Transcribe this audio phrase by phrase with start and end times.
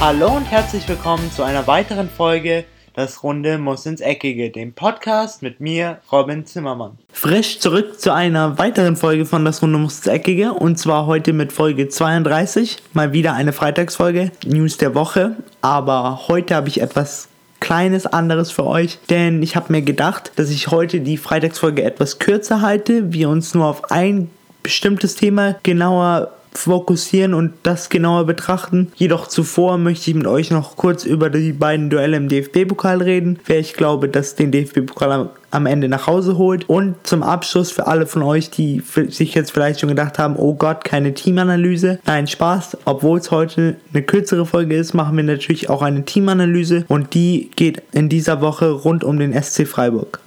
[0.00, 2.64] Hallo und herzlich willkommen zu einer weiteren Folge
[2.94, 6.96] Das Runde muss ins Eckige, dem Podcast mit mir, Robin Zimmermann.
[7.12, 11.32] Frisch zurück zu einer weiteren Folge von Das Runde muss ins Eckige und zwar heute
[11.32, 12.76] mit Folge 32.
[12.92, 15.34] Mal wieder eine Freitagsfolge, News der Woche.
[15.62, 17.26] Aber heute habe ich etwas
[17.58, 22.20] kleines anderes für euch, denn ich habe mir gedacht, dass ich heute die Freitagsfolge etwas
[22.20, 24.30] kürzer halte, wir uns nur auf ein
[24.62, 28.92] bestimmtes Thema genauer fokussieren und das genauer betrachten.
[28.96, 33.38] Jedoch zuvor möchte ich mit euch noch kurz über die beiden Duelle im DFB-Pokal reden,
[33.46, 36.68] wer ich glaube, dass den DFB-Pokal am Ende nach Hause holt.
[36.68, 40.54] Und zum Abschluss für alle von euch, die sich jetzt vielleicht schon gedacht haben, oh
[40.54, 42.00] Gott, keine Teamanalyse.
[42.04, 42.78] Nein, Spaß.
[42.84, 47.50] Obwohl es heute eine kürzere Folge ist, machen wir natürlich auch eine Teamanalyse und die
[47.56, 50.20] geht in dieser Woche rund um den SC Freiburg.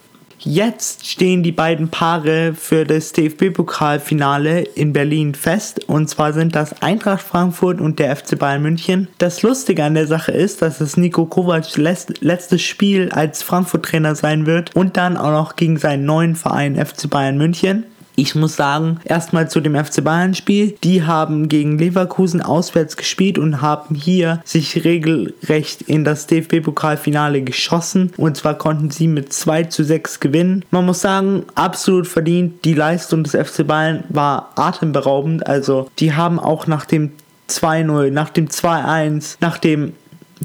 [0.44, 5.88] Jetzt stehen die beiden Paare für das DFB-Pokalfinale in Berlin fest.
[5.88, 9.08] Und zwar sind das Eintracht Frankfurt und der FC Bayern München.
[9.20, 14.48] Das Lustige an der Sache ist, dass es Nico Kovacs letztes Spiel als Frankfurt-Trainer sein
[14.48, 17.86] wird und dann auch noch gegen seinen neuen Verein FC Bayern München.
[18.22, 20.76] Ich muss sagen, erstmal zu dem FC Bayern Spiel.
[20.84, 28.14] Die haben gegen Leverkusen auswärts gespielt und haben hier sich regelrecht in das DFB-Pokalfinale geschossen.
[28.18, 30.64] Und zwar konnten sie mit 2 zu 6 gewinnen.
[30.70, 32.64] Man muss sagen, absolut verdient.
[32.64, 35.48] Die Leistung des FC Bayern war atemberaubend.
[35.48, 37.14] Also die haben auch nach dem
[37.50, 39.94] 2-0, nach dem 2-1, nach dem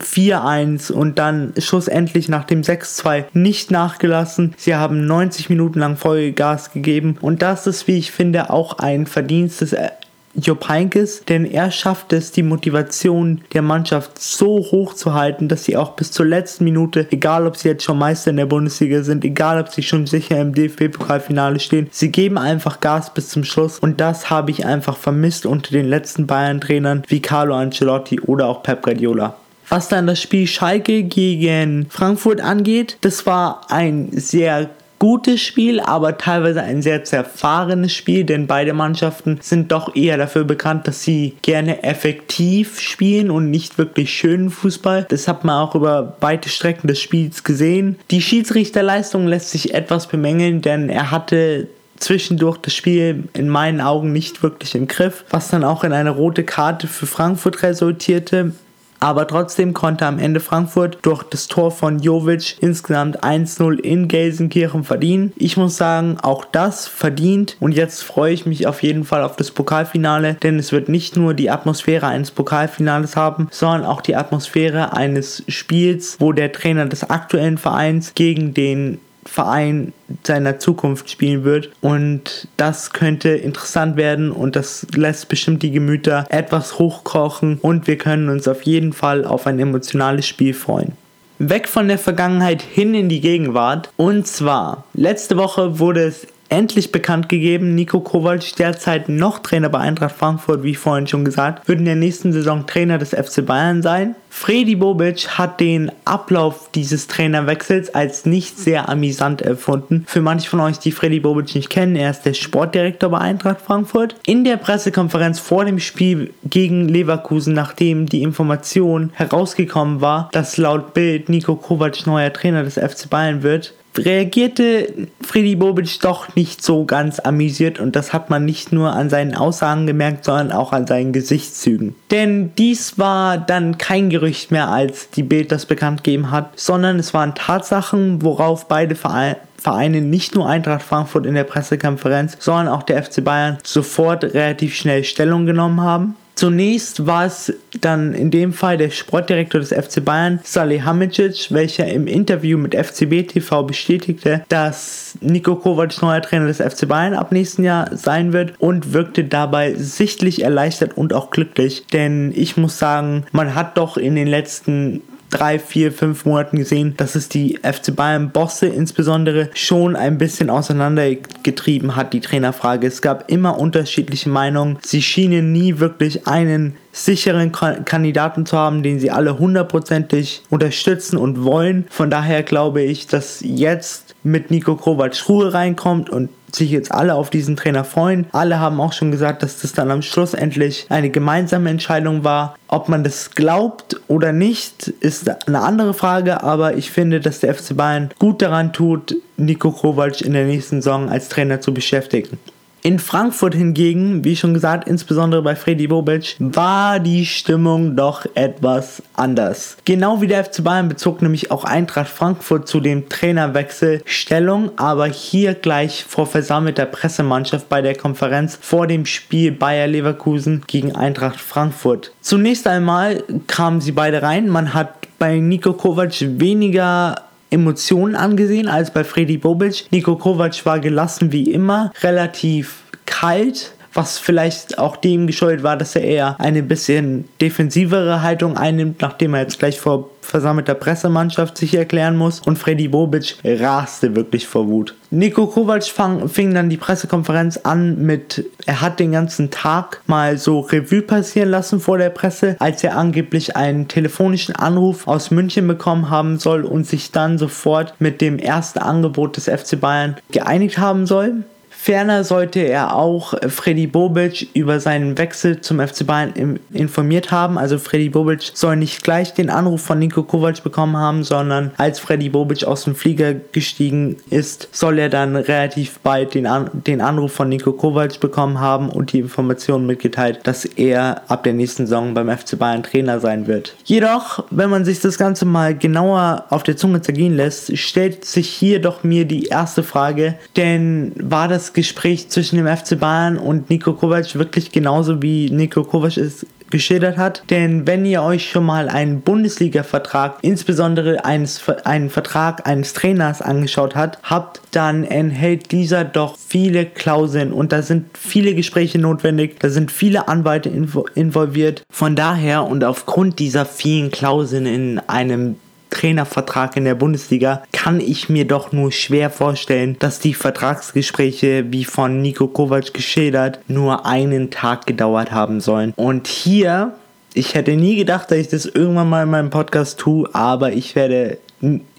[0.00, 4.54] 4-1 und dann schlussendlich nach dem 6-2 nicht nachgelassen.
[4.56, 9.06] Sie haben 90 Minuten lang Vollgas gegeben und das ist, wie ich finde, auch ein
[9.06, 9.90] Verdienst des äh,
[10.38, 15.64] Jupp Heynckes, denn er schafft es, die Motivation der Mannschaft so hoch zu halten, dass
[15.64, 19.02] sie auch bis zur letzten Minute, egal ob sie jetzt schon Meister in der Bundesliga
[19.02, 23.44] sind, egal ob sie schon sicher im DFB-Pokalfinale stehen, sie geben einfach Gas bis zum
[23.44, 28.46] Schluss und das habe ich einfach vermisst unter den letzten Bayern-Trainern wie Carlo Ancelotti oder
[28.46, 29.36] auch Pep Guardiola.
[29.68, 36.16] Was dann das Spiel Schalke gegen Frankfurt angeht, das war ein sehr gutes Spiel, aber
[36.18, 41.36] teilweise ein sehr zerfahrenes Spiel, denn beide Mannschaften sind doch eher dafür bekannt, dass sie
[41.42, 45.06] gerne effektiv spielen und nicht wirklich schönen Fußball.
[45.08, 47.98] Das hat man auch über weite Strecken des Spiels gesehen.
[48.10, 51.68] Die Schiedsrichterleistung lässt sich etwas bemängeln, denn er hatte
[51.98, 56.10] zwischendurch das Spiel in meinen Augen nicht wirklich im Griff, was dann auch in eine
[56.10, 58.52] rote Karte für Frankfurt resultierte.
[59.00, 64.84] Aber trotzdem konnte am Ende Frankfurt durch das Tor von Jovic insgesamt 1-0 in Gelsenkirchen
[64.84, 65.32] verdienen.
[65.36, 67.56] Ich muss sagen, auch das verdient.
[67.60, 71.16] Und jetzt freue ich mich auf jeden Fall auf das Pokalfinale, denn es wird nicht
[71.16, 76.86] nur die Atmosphäre eines Pokalfinales haben, sondern auch die Atmosphäre eines Spiels, wo der Trainer
[76.86, 79.92] des aktuellen Vereins gegen den Verein
[80.24, 81.70] seiner Zukunft spielen wird.
[81.80, 87.98] Und das könnte interessant werden und das lässt bestimmt die Gemüter etwas hochkochen und wir
[87.98, 90.92] können uns auf jeden Fall auf ein emotionales Spiel freuen.
[91.38, 93.90] Weg von der Vergangenheit hin in die Gegenwart.
[93.96, 97.74] Und zwar, letzte Woche wurde es endlich bekannt gegeben.
[97.74, 101.96] Nico Kovac, derzeit noch Trainer bei Eintracht Frankfurt, wie vorhin schon gesagt, wird in der
[101.96, 104.14] nächsten Saison Trainer des FC Bayern sein.
[104.28, 110.04] Fredi Bobic hat den Ablauf dieses Trainerwechsels als nicht sehr amüsant erfunden.
[110.06, 113.62] Für manche von euch, die Fredi Bobic nicht kennen, er ist der Sportdirektor bei Eintracht
[113.62, 114.14] Frankfurt.
[114.26, 120.92] In der Pressekonferenz vor dem Spiel gegen Leverkusen, nachdem die Information herausgekommen war, dass laut
[120.92, 126.84] Bild Nico Kovac neuer Trainer des FC Bayern wird, reagierte Freddy Bobic doch nicht so
[126.84, 130.86] ganz amüsiert und das hat man nicht nur an seinen Aussagen gemerkt, sondern auch an
[130.86, 131.94] seinen Gesichtszügen.
[132.10, 136.98] Denn dies war dann kein Gerücht mehr, als die Bild das bekannt gegeben hat, sondern
[136.98, 142.82] es waren Tatsachen, worauf beide Vereine nicht nur Eintracht Frankfurt in der Pressekonferenz, sondern auch
[142.82, 146.16] der FC Bayern sofort relativ schnell Stellung genommen haben.
[146.36, 151.88] Zunächst war es dann in dem Fall der Sportdirektor des FC Bayern, Salih Hamicic, welcher
[151.88, 157.32] im Interview mit FCB TV bestätigte, dass Nico Kovac neuer Trainer des FC Bayern ab
[157.32, 161.86] nächsten Jahr sein wird und wirkte dabei sichtlich erleichtert und auch glücklich.
[161.90, 165.00] Denn ich muss sagen, man hat doch in den letzten
[165.30, 170.50] drei, vier, fünf Monaten gesehen, dass es die FC Bayern Bosse insbesondere schon ein bisschen
[170.50, 172.86] auseinandergetrieben hat, die Trainerfrage.
[172.86, 174.78] Es gab immer unterschiedliche Meinungen.
[174.82, 181.44] Sie schienen nie wirklich einen sicheren Kandidaten zu haben, den sie alle hundertprozentig unterstützen und
[181.44, 181.86] wollen.
[181.90, 187.14] Von daher glaube ich, dass jetzt mit Nico Kovac Ruhe reinkommt und sich jetzt alle
[187.14, 188.26] auf diesen Trainer freuen.
[188.32, 192.56] Alle haben auch schon gesagt, dass das dann am Schluss endlich eine gemeinsame Entscheidung war.
[192.68, 197.54] Ob man das glaubt oder nicht, ist eine andere Frage, aber ich finde, dass der
[197.54, 202.38] FC Bayern gut daran tut, Nico Kovac in der nächsten Saison als Trainer zu beschäftigen.
[202.86, 209.02] In Frankfurt hingegen, wie schon gesagt, insbesondere bei Freddy Bobic, war die Stimmung doch etwas
[209.14, 209.76] anders.
[209.84, 215.06] Genau wie der FC Bayern bezog nämlich auch Eintracht Frankfurt zu dem Trainerwechsel Stellung, aber
[215.06, 221.40] hier gleich vor versammelter Pressemannschaft bei der Konferenz vor dem Spiel Bayer Leverkusen gegen Eintracht
[221.40, 222.12] Frankfurt.
[222.20, 224.48] Zunächst einmal kamen sie beide rein.
[224.48, 229.86] Man hat bei Nico Kovac weniger Emotionen angesehen als bei Freddy Bobic.
[229.90, 235.96] Nico Kovac war gelassen wie immer, relativ kalt, was vielleicht auch dem geschuldet war, dass
[235.96, 241.74] er eher eine bisschen defensivere Haltung einnimmt, nachdem er jetzt gleich vor versammelter Pressemannschaft sich
[241.74, 244.94] erklären muss und Freddy Bobic raste wirklich vor Wut.
[245.10, 250.36] Nico Kovac fang, fing dann die Pressekonferenz an mit, er hat den ganzen Tag mal
[250.36, 255.68] so Revue passieren lassen vor der Presse, als er angeblich einen telefonischen Anruf aus München
[255.68, 260.78] bekommen haben soll und sich dann sofort mit dem ersten Angebot des FC Bayern geeinigt
[260.78, 261.44] haben soll.
[261.86, 267.58] Ferner sollte er auch Freddy Bobic über seinen Wechsel zum FC Bayern informiert haben.
[267.58, 272.00] Also Freddy Bobic soll nicht gleich den Anruf von Nico Kovac bekommen haben, sondern als
[272.00, 277.00] Freddy Bobic aus dem Flieger gestiegen ist, soll er dann relativ bald den, An den
[277.00, 281.86] Anruf von Nico Kovac bekommen haben und die Information mitgeteilt, dass er ab der nächsten
[281.86, 283.76] Saison beim FC Bayern Trainer sein wird.
[283.84, 288.48] Jedoch, wenn man sich das Ganze mal genauer auf der Zunge zergehen lässt, stellt sich
[288.48, 293.70] hier doch mir die erste Frage, denn war das Gespräch zwischen dem FC Bayern und
[293.70, 297.42] Nico Kovac wirklich genauso wie Nico Kovac es geschildert hat.
[297.50, 303.94] Denn wenn ihr euch schon mal einen Bundesliga-Vertrag, insbesondere eines, einen Vertrag eines Trainers angeschaut
[303.94, 309.68] habt, habt, dann enthält dieser doch viele Klauseln und da sind viele Gespräche notwendig, da
[309.68, 310.70] sind viele Anwälte
[311.14, 311.82] involviert.
[311.90, 315.56] Von daher und aufgrund dieser vielen Klauseln in einem
[315.90, 321.84] Trainervertrag in der Bundesliga kann ich mir doch nur schwer vorstellen, dass die Vertragsgespräche, wie
[321.84, 325.92] von Nico Kovac geschildert, nur einen Tag gedauert haben sollen.
[325.94, 326.94] Und hier,
[327.32, 330.96] ich hätte nie gedacht, dass ich das irgendwann mal in meinem Podcast tue, aber ich
[330.96, 331.38] werde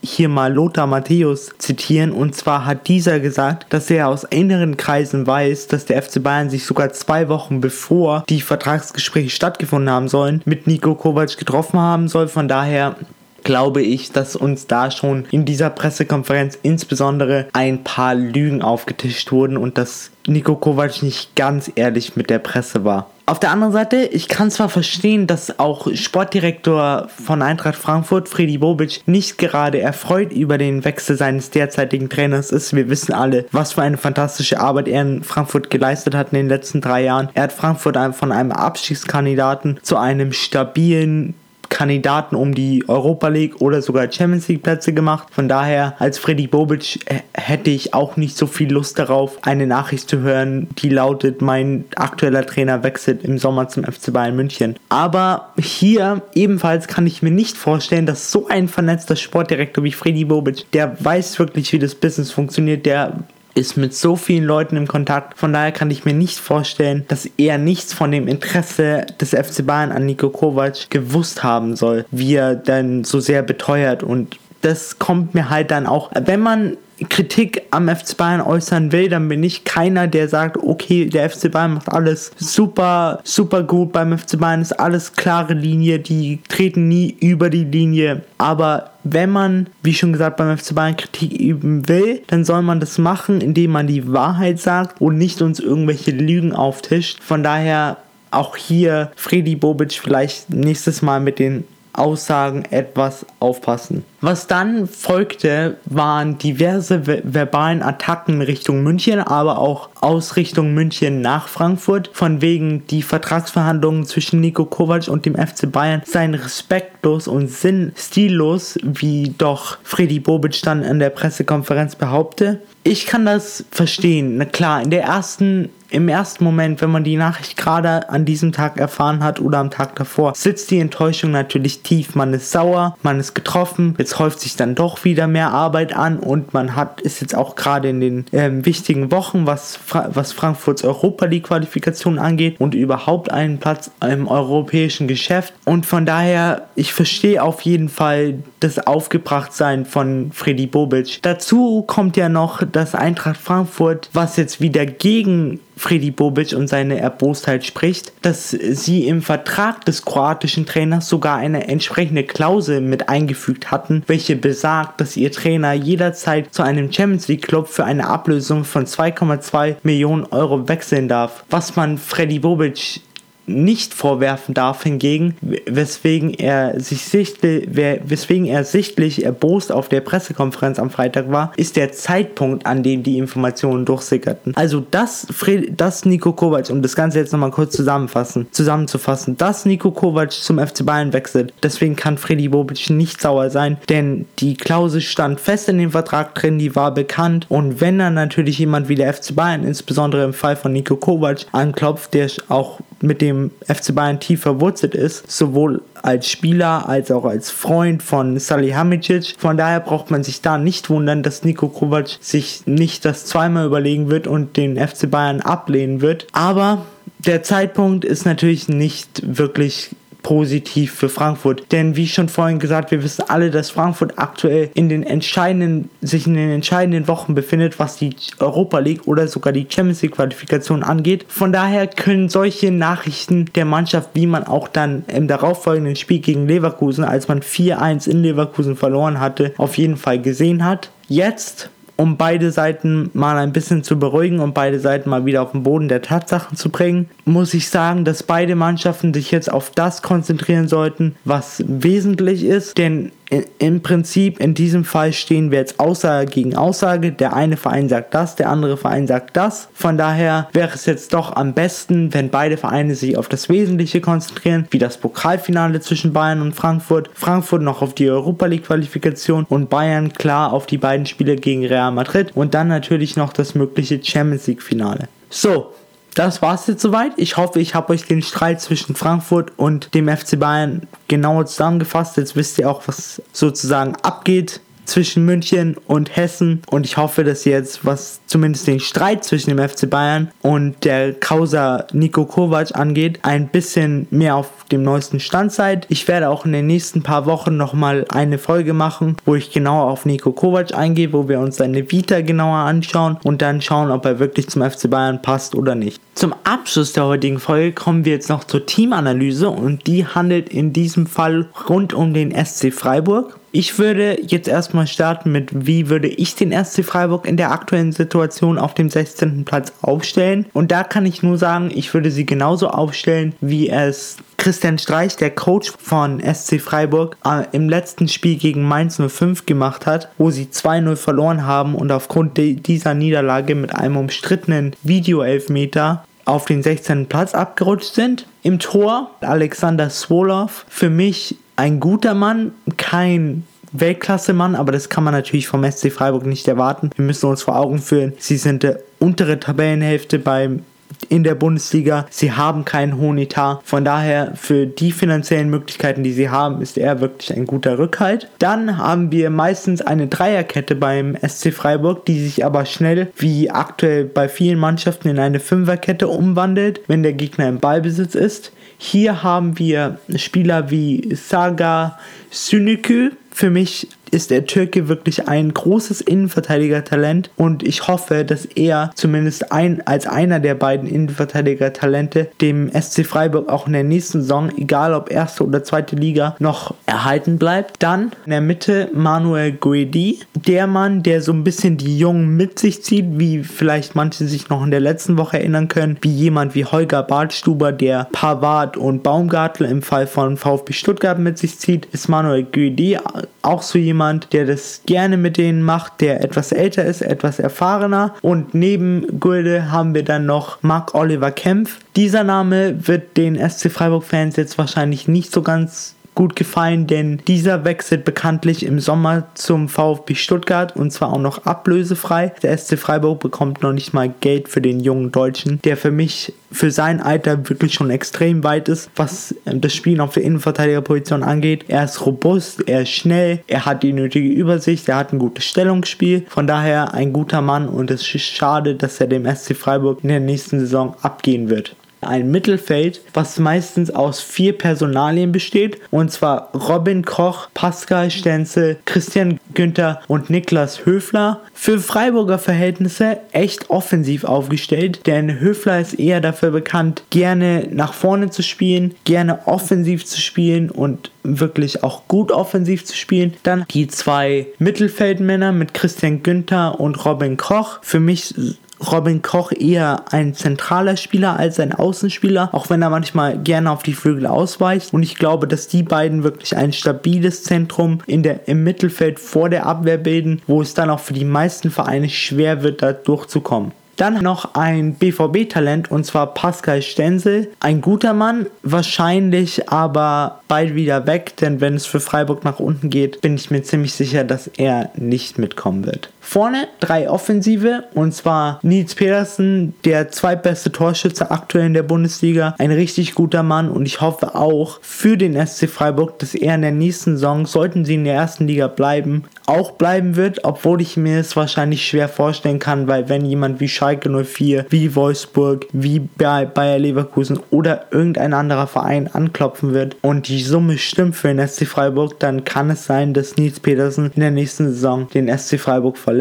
[0.04, 2.12] hier mal Lothar Matthäus zitieren.
[2.12, 6.50] Und zwar hat dieser gesagt, dass er aus inneren Kreisen weiß, dass der FC Bayern
[6.50, 12.10] sich sogar zwei Wochen bevor die Vertragsgespräche stattgefunden haben sollen, mit Nico Kovac getroffen haben
[12.10, 12.28] soll.
[12.28, 12.98] Von daher
[13.47, 19.55] glaube ich, dass uns da schon in dieser Pressekonferenz insbesondere ein paar Lügen aufgetischt wurden
[19.55, 23.09] und dass Nico Kovac nicht ganz ehrlich mit der Presse war.
[23.25, 28.57] Auf der anderen Seite, ich kann zwar verstehen, dass auch Sportdirektor von Eintracht Frankfurt, Freddy
[28.57, 32.75] Bobic, nicht gerade erfreut über den Wechsel seines derzeitigen Trainers ist.
[32.75, 36.50] Wir wissen alle, was für eine fantastische Arbeit er in Frankfurt geleistet hat in den
[36.50, 37.29] letzten drei Jahren.
[37.33, 41.33] Er hat Frankfurt von einem Abstiegskandidaten zu einem stabilen
[41.69, 45.27] Kandidaten um die Europa League oder sogar Champions League Plätze gemacht.
[45.31, 46.99] Von daher, als Freddy Bobic
[47.33, 51.85] hätte ich auch nicht so viel Lust darauf, eine Nachricht zu hören, die lautet, mein
[51.95, 54.75] aktueller Trainer wechselt im Sommer zum FC Bayern München.
[54.89, 60.25] Aber hier ebenfalls kann ich mir nicht vorstellen, dass so ein vernetzter Sportdirektor wie Freddy
[60.25, 63.23] Bobic, der weiß wirklich, wie das Business funktioniert, der
[63.57, 65.38] ist mit so vielen Leuten im Kontakt.
[65.38, 69.65] Von daher kann ich mir nicht vorstellen, dass er nichts von dem Interesse des FC
[69.65, 75.00] Bayern an Nico Kovac gewusst haben soll, wie er denn so sehr beteuert und das
[75.00, 76.77] kommt mir halt dann auch, wenn man
[77.09, 81.51] Kritik am FC Bayern äußern will, dann bin ich keiner, der sagt, okay, der FC
[81.51, 83.91] Bayern macht alles super, super gut.
[83.91, 88.24] Beim FC Bayern ist alles klare Linie, die treten nie über die Linie.
[88.38, 92.79] Aber wenn man, wie schon gesagt, beim FC Bayern Kritik üben will, dann soll man
[92.79, 97.22] das machen, indem man die Wahrheit sagt und nicht uns irgendwelche Lügen auftischt.
[97.22, 97.98] Von daher
[98.31, 101.63] auch hier Freddy Bobic vielleicht nächstes Mal mit den
[101.98, 104.04] Aussagen etwas aufpassen.
[104.22, 111.48] Was dann folgte, waren diverse verbalen Attacken Richtung München, aber auch aus Richtung München nach
[111.48, 112.10] Frankfurt.
[112.13, 117.94] Von wegen die Vertragsverhandlungen zwischen Nico Kovac und dem FC Bayern seien respektlos und sind
[117.98, 122.62] stillos, wie doch Freddy Bobic dann in der Pressekonferenz behaupte.
[122.84, 124.38] Ich kann das verstehen.
[124.38, 128.51] Na klar, in der ersten im ersten Moment, wenn man die Nachricht gerade an diesem
[128.51, 132.15] Tag erfahren hat oder am Tag davor, sitzt die Enttäuschung natürlich tief.
[132.15, 136.20] Man ist sauer, man ist getroffen, jetzt häuft sich dann doch wieder mehr Arbeit an
[136.20, 140.84] und man hat, ist jetzt auch gerade in den ähm, wichtigen Wochen, was, was Frankfurts
[140.84, 145.53] Europa League Qualifikation angeht und überhaupt einen Platz im europäischen Geschäft.
[145.65, 151.20] Und von daher, ich verstehe auf jeden Fall das Aufgebrachtsein von Freddy Bobic.
[151.22, 157.00] Dazu kommt ja noch, dass Eintracht Frankfurt, was jetzt wieder gegen Freddy Bobic und seine
[157.00, 163.72] Erbostheit spricht, dass sie im Vertrag des kroatischen Trainers sogar eine entsprechende Klausel mit eingefügt
[163.72, 168.63] hatten, welche besagt, dass ihr Trainer jederzeit zu einem Champions League Club für eine Ablösung
[168.63, 173.01] von 2,2 Millionen Euro wechseln darf, was man Freddy Bobic
[173.48, 175.36] nicht vorwerfen darf hingegen,
[175.66, 181.77] weswegen er sich sichtlich, weswegen er sichtlich erbost auf der Pressekonferenz am Freitag war, ist
[181.77, 184.56] der Zeitpunkt, an dem die Informationen durchsickerten.
[184.56, 185.27] Also das,
[185.72, 190.60] das Nico Kovac, um das Ganze jetzt nochmal kurz zusammenfassen, zusammenzufassen, dass Nico Kovac zum
[190.60, 195.70] FC Bayern wechselt, deswegen kann Freddy Bobic nicht sauer sein, denn die Klausel stand fest
[195.70, 199.34] in dem Vertrag drin, die war bekannt und wenn dann natürlich jemand wie der FC
[199.34, 204.41] Bayern, insbesondere im Fall von Nico Kovac, anklopft, der auch mit dem FC Bayern tief
[204.41, 209.36] verwurzelt ist, sowohl als Spieler als auch als Freund von Salihamidzic.
[209.38, 213.65] Von daher braucht man sich da nicht wundern, dass Nico Kovac sich nicht das zweimal
[213.65, 216.27] überlegen wird und den FC Bayern ablehnen wird.
[216.32, 216.86] Aber
[217.20, 219.91] der Zeitpunkt ist natürlich nicht wirklich
[220.24, 221.71] positiv für Frankfurt.
[221.71, 226.27] Denn wie schon vorhin gesagt, wir wissen alle, dass Frankfurt aktuell in den entscheidenden, sich
[226.27, 230.83] in den entscheidenden Wochen befindet, was die Europa League oder sogar die Champions League Qualifikation
[230.83, 231.25] angeht.
[231.27, 236.47] Von daher können solche Nachrichten der Mannschaft, wie man auch dann im darauffolgenden Spiel gegen
[236.47, 240.91] Leverkusen, als man 4-1 in Leverkusen verloren hatte, auf jeden Fall gesehen hat.
[241.07, 245.51] Jetzt um beide Seiten mal ein bisschen zu beruhigen und beide Seiten mal wieder auf
[245.51, 249.72] den Boden der Tatsachen zu bringen, muss ich sagen, dass beide Mannschaften sich jetzt auf
[249.72, 252.77] das konzentrieren sollten, was wesentlich ist.
[252.77, 257.12] Denn im Prinzip in diesem Fall stehen wir jetzt Aussage gegen Aussage.
[257.12, 259.69] Der eine Verein sagt das, der andere Verein sagt das.
[259.74, 264.01] Von daher wäre es jetzt doch am besten, wenn beide Vereine sich auf das Wesentliche
[264.01, 267.10] konzentrieren, wie das Pokalfinale zwischen Bayern und Frankfurt.
[267.13, 271.65] Frankfurt noch auf die Europa League Qualifikation und Bayern klar auf die beiden Spiele gegen
[271.65, 275.07] Real Madrid und dann natürlich noch das mögliche Champions League Finale.
[275.29, 275.74] So,
[276.17, 277.12] das war's jetzt soweit.
[277.17, 282.17] Ich hoffe, ich habe euch den Streit zwischen Frankfurt und dem FC Bayern genauer zusammengefasst.
[282.17, 287.46] Jetzt wisst ihr auch, was sozusagen abgeht zwischen München und Hessen und ich hoffe, dass
[287.46, 293.20] jetzt, was zumindest den Streit zwischen dem FC Bayern und der Causa Nico Kovac angeht,
[293.22, 295.86] ein bisschen mehr auf dem neuesten Stand seid.
[295.89, 299.91] Ich werde auch in den nächsten paar Wochen nochmal eine Folge machen, wo ich genauer
[299.91, 304.06] auf Nico Kovac eingehe, wo wir uns seine Vita genauer anschauen und dann schauen, ob
[304.06, 306.01] er wirklich zum FC Bayern passt oder nicht.
[306.15, 310.74] Zum Abschluss der heutigen Folge kommen wir jetzt noch zur Teamanalyse und die handelt in
[310.74, 313.39] diesem Fall rund um den SC Freiburg.
[313.59, 317.91] Ich würde jetzt erstmal starten mit, wie würde ich den SC Freiburg in der aktuellen
[317.91, 319.45] Situation auf dem 16.
[319.45, 320.45] Platz aufstellen.
[320.53, 325.15] Und da kann ich nur sagen, ich würde sie genauso aufstellen, wie es Christian Streich,
[325.15, 330.29] der Coach von SC Freiburg, äh, im letzten Spiel gegen Mainz 05 gemacht hat, wo
[330.29, 337.07] sie 2-0 verloren haben und aufgrund dieser Niederlage mit einem umstrittenen Videoelfmeter auf den 16.
[337.07, 338.27] Platz abgerutscht sind.
[338.43, 345.13] Im Tor Alexander Swolov, für mich ein guter Mann, kein Weltklasse-Mann, aber das kann man
[345.13, 346.91] natürlich vom SC Freiburg nicht erwarten.
[346.95, 350.63] Wir müssen uns vor Augen führen, sie sind der untere Tabellenhälfte beim
[351.10, 352.06] in der Bundesliga.
[352.10, 353.62] Sie haben keinen hohen Etat.
[353.63, 358.29] Von daher, für die finanziellen Möglichkeiten, die sie haben, ist er wirklich ein guter Rückhalt.
[358.39, 364.06] Dann haben wir meistens eine Dreierkette beim SC Freiburg, die sich aber schnell, wie aktuell
[364.06, 368.51] bei vielen Mannschaften, in eine Fünferkette umwandelt, wenn der Gegner im Ballbesitz ist.
[368.77, 371.98] Hier haben wir Spieler wie Saga
[372.29, 378.91] Sünükü, für mich ist der Türke wirklich ein großes Innenverteidiger-Talent und ich hoffe, dass er
[378.95, 384.49] zumindest ein, als einer der beiden Innenverteidiger-Talente dem SC Freiburg auch in der nächsten Saison,
[384.57, 387.81] egal ob erste oder zweite Liga, noch erhalten bleibt.
[387.83, 392.59] Dann in der Mitte Manuel Guedi, der Mann, der so ein bisschen die Jungen mit
[392.59, 396.55] sich zieht, wie vielleicht manche sich noch in der letzten Woche erinnern können, wie jemand
[396.55, 401.85] wie Holger Bartstuber, der Pavard und Baumgartel im Fall von VfB Stuttgart mit sich zieht,
[401.87, 402.97] ist Manuel Guedi
[403.41, 407.39] auch so jemand, jemand, der das gerne mit denen macht, der etwas älter ist, etwas
[407.39, 408.13] erfahrener.
[408.22, 411.80] Und neben Gulde haben wir dann noch Mark Oliver Kempf.
[411.96, 417.63] Dieser Name wird den SC Freiburg-Fans jetzt wahrscheinlich nicht so ganz gut gefallen, denn dieser
[417.63, 422.33] wechselt bekanntlich im Sommer zum VfB Stuttgart und zwar auch noch ablösefrei.
[422.41, 426.33] Der SC Freiburg bekommt noch nicht mal Geld für den jungen Deutschen, der für mich
[426.51, 431.65] für sein Alter wirklich schon extrem weit ist, was das Spielen auf der Innenverteidigerposition angeht.
[431.67, 435.45] Er ist robust, er ist schnell, er hat die nötige Übersicht, er hat ein gutes
[435.45, 436.25] Stellungsspiel.
[436.29, 440.09] Von daher ein guter Mann und es ist schade, dass er dem SC Freiburg in
[440.09, 441.75] der nächsten Saison abgehen wird.
[442.01, 449.39] Ein Mittelfeld, was meistens aus vier Personalien besteht, und zwar Robin Koch, Pascal Stenzel, Christian
[449.54, 451.42] Günther und Niklas Höfler.
[451.54, 458.30] Für Freiburger Verhältnisse echt offensiv aufgestellt, denn Höfler ist eher dafür bekannt, gerne nach vorne
[458.30, 463.34] zu spielen, gerne offensiv zu spielen und wirklich auch gut offensiv zu spielen.
[463.44, 467.80] Dann die zwei Mittelfeldmänner mit Christian Günther und Robin Koch.
[467.82, 468.34] Für mich
[468.79, 473.84] Robin Koch eher ein zentraler Spieler als ein Außenspieler, auch wenn er manchmal gerne auf
[473.84, 474.93] die Flügel ausweicht.
[474.93, 479.50] Und ich glaube, dass die beiden wirklich ein stabiles Zentrum in der, im Mittelfeld vor
[479.50, 483.72] der Abwehr bilden, wo es dann auch für die meisten Vereine schwer wird, da durchzukommen.
[483.98, 487.51] Dann noch ein BVB-Talent und zwar Pascal Stenzel.
[487.60, 492.91] Ein guter Mann, wahrscheinlich aber bald wieder weg, denn wenn es für Freiburg nach unten
[492.91, 496.12] geht, bin ich mir ziemlich sicher, dass er nicht mitkommen wird.
[496.29, 502.53] Vorne drei Offensive und zwar Nils Pedersen, der zweitbeste Torschütze aktuell in der Bundesliga.
[502.57, 506.63] Ein richtig guter Mann und ich hoffe auch für den SC Freiburg, dass er in
[506.63, 510.98] der nächsten Saison, sollten sie in der ersten Liga bleiben, auch bleiben wird, obwohl ich
[510.98, 516.00] mir es wahrscheinlich schwer vorstellen kann, weil wenn jemand wie Schalke 04, wie Wolfsburg, wie
[516.00, 521.65] Bayer Leverkusen oder irgendein anderer Verein anklopfen wird und die Summe stimmt für den SC
[521.65, 525.98] Freiburg, dann kann es sein, dass Nils Petersen in der nächsten Saison den SC Freiburg
[525.98, 526.16] verlässt.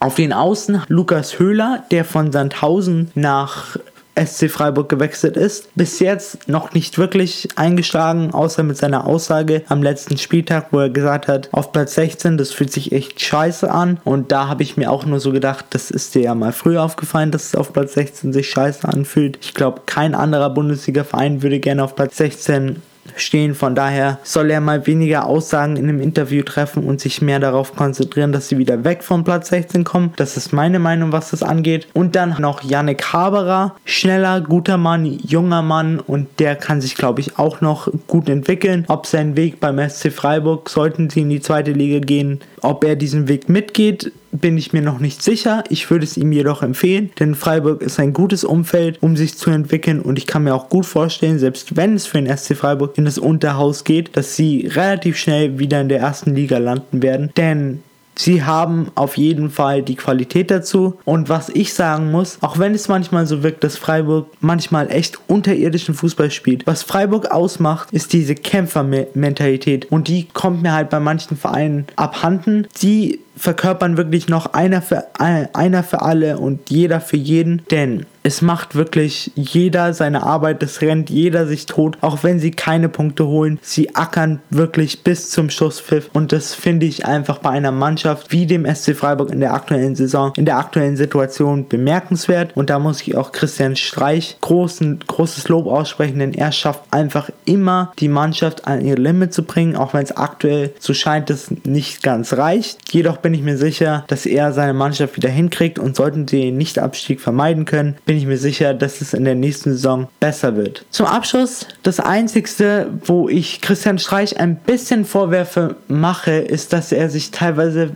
[0.00, 3.76] Auf den Außen Lukas Höhler, der von Sandhausen nach
[4.14, 5.74] SC Freiburg gewechselt ist.
[5.74, 10.90] Bis jetzt noch nicht wirklich eingeschlagen, außer mit seiner Aussage am letzten Spieltag, wo er
[10.90, 14.00] gesagt hat, auf Platz 16, das fühlt sich echt scheiße an.
[14.04, 16.82] Und da habe ich mir auch nur so gedacht, das ist dir ja mal früher
[16.82, 19.38] aufgefallen, dass es auf Platz 16 sich scheiße anfühlt.
[19.40, 22.82] Ich glaube, kein anderer Bundesliga-Verein würde gerne auf Platz 16
[23.16, 23.54] stehen.
[23.54, 27.74] Von daher soll er mal weniger Aussagen in einem Interview treffen und sich mehr darauf
[27.74, 30.12] konzentrieren, dass sie wieder weg vom Platz 16 kommen.
[30.16, 31.88] Das ist meine Meinung, was das angeht.
[31.92, 37.20] Und dann noch Yannick Haberer, schneller, guter Mann, junger Mann und der kann sich, glaube
[37.20, 38.84] ich, auch noch gut entwickeln.
[38.88, 42.96] Ob sein Weg beim SC Freiburg, sollten sie in die zweite Liga gehen, ob er
[42.96, 45.64] diesen Weg mitgeht, bin ich mir noch nicht sicher.
[45.68, 49.50] Ich würde es ihm jedoch empfehlen, denn Freiburg ist ein gutes Umfeld, um sich zu
[49.50, 52.96] entwickeln und ich kann mir auch gut vorstellen, selbst wenn es für den SC Freiburg
[52.96, 57.30] in das Unterhaus geht, dass sie relativ schnell wieder in der ersten Liga landen werden,
[57.36, 57.82] denn
[58.14, 60.98] Sie haben auf jeden Fall die Qualität dazu.
[61.04, 65.18] Und was ich sagen muss, auch wenn es manchmal so wirkt, dass Freiburg manchmal echt
[65.28, 69.90] unterirdischen Fußball spielt, was Freiburg ausmacht, ist diese Kämpfermentalität.
[69.90, 72.66] Und die kommt mir halt bei manchen Vereinen abhanden.
[72.82, 77.62] Die verkörpern wirklich noch einer für, einer für alle und jeder für jeden.
[77.70, 82.52] Denn es macht wirklich jeder seine Arbeit, es rennt jeder sich tot, auch wenn sie
[82.52, 83.58] keine Punkte holen.
[83.62, 88.46] Sie ackern wirklich bis zum Schusspfiff und das finde ich einfach bei einer Mannschaft wie
[88.46, 93.02] dem SC Freiburg in der aktuellen Saison, in der aktuellen Situation bemerkenswert und da muss
[93.02, 98.68] ich auch Christian Streich großen, großes Lob aussprechen, denn er schafft einfach immer die Mannschaft
[98.68, 102.92] an ihr Limit zu bringen, auch wenn es aktuell so scheint, dass nicht ganz reicht.
[102.92, 106.56] Jedoch bin ich mir sicher, dass er seine Mannschaft wieder hinkriegt und sollten sie den
[106.56, 110.84] Nicht-Abstieg vermeiden können, bin ich mir sicher, dass es in der nächsten Saison besser wird.
[110.90, 117.08] Zum Abschluss, das einzigste, wo ich Christian Streich ein bisschen Vorwürfe mache, ist, dass er
[117.08, 117.90] sich teilweise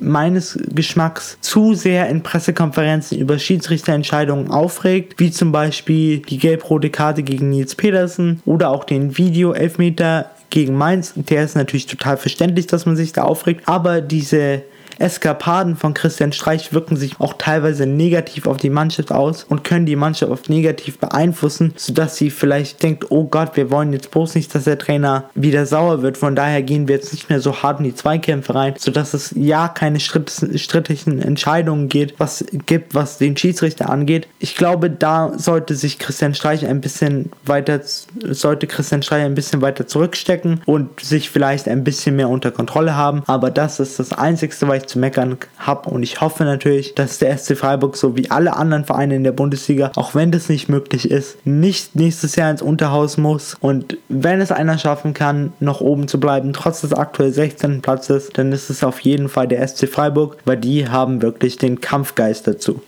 [0.00, 7.22] meines Geschmacks zu sehr in Pressekonferenzen über Schiedsrichterentscheidungen aufregt, wie zum Beispiel die gelb-rote Karte
[7.22, 11.12] gegen Nils Pedersen oder auch den Video-Elfmeter gegen Mainz.
[11.16, 14.62] Der ist natürlich total verständlich, dass man sich da aufregt, aber diese
[15.00, 19.86] Eskapaden von Christian Streich wirken sich auch teilweise negativ auf die Mannschaft aus und können
[19.86, 24.34] die Mannschaft oft negativ beeinflussen, sodass sie vielleicht denkt, oh Gott, wir wollen jetzt bloß
[24.34, 26.18] nicht, dass der Trainer wieder sauer wird.
[26.18, 29.32] Von daher gehen wir jetzt nicht mehr so hart in die Zweikämpfe rein, sodass es
[29.34, 34.28] ja keine strittigen Entscheidungen geht, was gibt, was den Schiedsrichter angeht.
[34.38, 39.62] Ich glaube, da sollte sich Christian Streich ein bisschen weiter, sollte Christian Streich ein bisschen
[39.62, 43.22] weiter zurückstecken und sich vielleicht ein bisschen mehr unter Kontrolle haben.
[43.26, 45.88] Aber das ist das Einzige, was ich zu meckern habe.
[45.90, 49.32] Und ich hoffe natürlich, dass der SC Freiburg so wie alle anderen Vereine in der
[49.32, 53.56] Bundesliga, auch wenn das nicht möglich ist, nicht nächstes Jahr ins Unterhaus muss.
[53.60, 57.80] Und wenn es einer schaffen kann, noch oben zu bleiben, trotz des aktuell 16.
[57.80, 61.80] Platzes, dann ist es auf jeden Fall der SC Freiburg, weil die haben wirklich den
[61.80, 62.82] Kampfgeist dazu.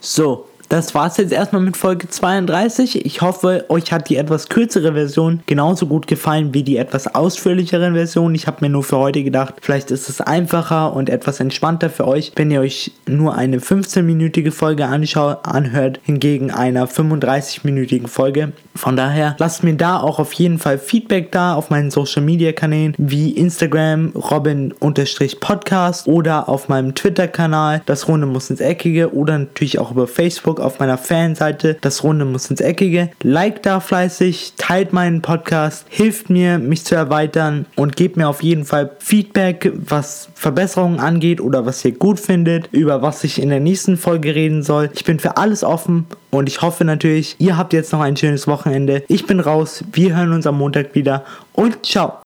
[0.00, 3.04] So, das war es jetzt erstmal mit Folge 32.
[3.04, 7.94] Ich hoffe, euch hat die etwas kürzere Version genauso gut gefallen wie die etwas ausführlicheren
[7.94, 8.34] Version.
[8.34, 12.06] Ich habe mir nur für heute gedacht, vielleicht ist es einfacher und etwas entspannter für
[12.06, 18.52] euch, wenn ihr euch nur eine 15-minütige Folge anhört, hingegen einer 35-minütigen Folge.
[18.74, 22.52] Von daher lasst mir da auch auf jeden Fall Feedback da auf meinen Social Media
[22.52, 29.78] Kanälen wie Instagram Robin-Podcast oder auf meinem Twitter-Kanal Das Runde muss ins Eckige oder natürlich
[29.78, 31.76] auch über Facebook Facebook, auf meiner Fanseite.
[31.80, 33.10] Das Runde muss ins Eckige.
[33.22, 38.42] Like da fleißig, teilt meinen Podcast, hilft mir, mich zu erweitern und gebt mir auf
[38.42, 43.50] jeden Fall Feedback, was Verbesserungen angeht oder was ihr gut findet, über was ich in
[43.50, 44.90] der nächsten Folge reden soll.
[44.94, 48.46] Ich bin für alles offen und ich hoffe natürlich, ihr habt jetzt noch ein schönes
[48.46, 49.04] Wochenende.
[49.08, 52.25] Ich bin raus, wir hören uns am Montag wieder und ciao.